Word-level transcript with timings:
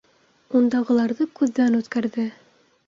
Ундағыларҙы 0.59 1.29
күҙҙән 1.41 1.81
үткәрҙе. 1.83 2.29